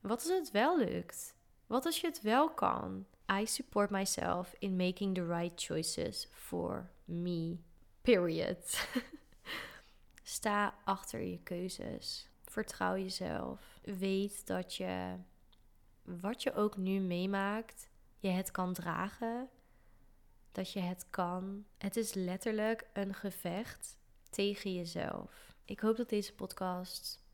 Wat 0.00 0.20
als 0.20 0.38
het 0.38 0.50
wel 0.50 0.78
lukt? 0.78 1.34
Wat 1.66 1.86
als 1.86 2.00
je 2.00 2.06
het 2.06 2.20
wel 2.20 2.50
kan? 2.50 3.06
I 3.32 3.46
support 3.46 3.90
myself 3.90 4.54
in 4.58 4.76
making 4.76 5.14
the 5.14 5.26
right 5.26 5.64
choices 5.64 6.28
for 6.32 6.90
me. 7.04 7.56
Period. 8.02 8.88
Sta 10.22 10.74
achter 10.84 11.20
je 11.20 11.38
keuzes. 11.42 12.28
Vertrouw 12.44 12.96
jezelf. 12.96 13.80
Weet 13.82 14.46
dat 14.46 14.74
je, 14.74 15.16
wat 16.02 16.42
je 16.42 16.54
ook 16.54 16.76
nu 16.76 17.00
meemaakt, 17.00 17.88
je 18.18 18.28
het 18.28 18.50
kan 18.50 18.72
dragen. 18.72 19.48
Dat 20.52 20.72
je 20.72 20.80
het 20.80 21.06
kan. 21.10 21.64
Het 21.78 21.96
is 21.96 22.14
letterlijk 22.14 22.86
een 22.92 23.14
gevecht 23.14 23.98
tegen 24.30 24.74
jezelf. 24.74 25.54
Ik 25.64 25.80
hoop 25.80 25.96
dat 25.96 26.08
deze 26.08 26.34
podcast 26.34 27.24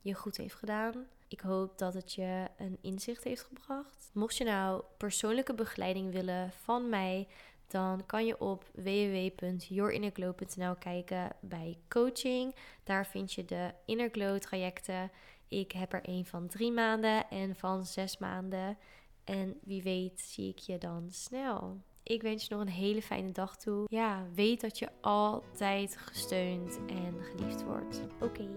je 0.00 0.14
goed 0.14 0.36
heeft 0.36 0.54
gedaan. 0.54 1.06
Ik 1.28 1.40
hoop 1.40 1.78
dat 1.78 1.94
het 1.94 2.12
je 2.12 2.46
een 2.56 2.78
inzicht 2.80 3.24
heeft 3.24 3.42
gebracht. 3.42 4.10
Mocht 4.12 4.36
je 4.36 4.44
nou 4.44 4.82
persoonlijke 4.96 5.54
begeleiding 5.54 6.12
willen 6.12 6.52
van 6.52 6.88
mij, 6.88 7.28
dan 7.66 8.06
kan 8.06 8.26
je 8.26 8.40
op 8.40 8.70
www.yourinnerglow.nl 8.74 10.74
kijken 10.74 11.36
bij 11.40 11.78
coaching. 11.88 12.54
Daar 12.84 13.06
vind 13.06 13.32
je 13.32 13.44
de 13.44 13.70
Inner 13.84 14.08
Glow 14.12 14.38
trajecten. 14.38 15.10
Ik 15.52 15.72
heb 15.72 15.92
er 15.92 16.00
een 16.02 16.24
van 16.24 16.48
drie 16.48 16.72
maanden 16.72 17.30
en 17.30 17.56
van 17.56 17.86
zes 17.86 18.18
maanden. 18.18 18.78
En 19.24 19.58
wie 19.62 19.82
weet 19.82 20.20
zie 20.20 20.48
ik 20.48 20.58
je 20.58 20.78
dan 20.78 21.10
snel. 21.10 21.80
Ik 22.02 22.22
wens 22.22 22.46
je 22.46 22.54
nog 22.54 22.60
een 22.60 22.72
hele 22.72 23.02
fijne 23.02 23.32
dag 23.32 23.56
toe. 23.56 23.86
Ja, 23.88 24.26
weet 24.34 24.60
dat 24.60 24.78
je 24.78 24.88
altijd 25.00 25.96
gesteund 25.96 26.80
en 26.86 27.14
geliefd 27.20 27.64
wordt. 27.64 28.02
Oké, 28.20 28.48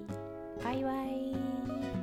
bye 0.63 0.79
bye. 0.79 1.94